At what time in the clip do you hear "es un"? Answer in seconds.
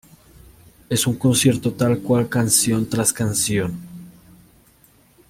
0.89-1.15